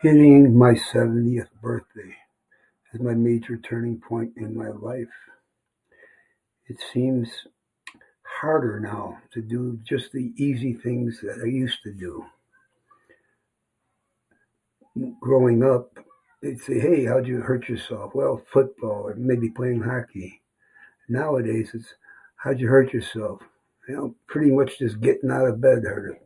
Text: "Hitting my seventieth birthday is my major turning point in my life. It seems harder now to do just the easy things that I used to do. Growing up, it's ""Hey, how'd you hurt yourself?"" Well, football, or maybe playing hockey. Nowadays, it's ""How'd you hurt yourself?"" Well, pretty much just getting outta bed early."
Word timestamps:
"Hitting 0.00 0.58
my 0.58 0.74
seventieth 0.74 1.52
birthday 1.60 2.16
is 2.92 3.00
my 3.00 3.14
major 3.14 3.56
turning 3.56 4.00
point 4.00 4.36
in 4.36 4.56
my 4.56 4.66
life. 4.66 5.30
It 6.66 6.80
seems 6.80 7.46
harder 8.40 8.80
now 8.80 9.22
to 9.30 9.42
do 9.42 9.76
just 9.84 10.10
the 10.10 10.32
easy 10.36 10.74
things 10.74 11.20
that 11.20 11.38
I 11.40 11.46
used 11.46 11.84
to 11.84 11.92
do. 11.92 12.26
Growing 15.20 15.62
up, 15.62 16.04
it's 16.42 16.66
""Hey, 16.66 17.04
how'd 17.04 17.28
you 17.28 17.42
hurt 17.42 17.68
yourself?"" 17.68 18.12
Well, 18.12 18.38
football, 18.52 19.06
or 19.08 19.14
maybe 19.14 19.50
playing 19.50 19.82
hockey. 19.82 20.42
Nowadays, 21.08 21.70
it's 21.74 21.94
""How'd 22.42 22.58
you 22.58 22.66
hurt 22.66 22.92
yourself?"" 22.92 23.40
Well, 23.88 24.16
pretty 24.26 24.50
much 24.50 24.80
just 24.80 25.00
getting 25.00 25.30
outta 25.30 25.52
bed 25.52 25.84
early." 25.84 26.18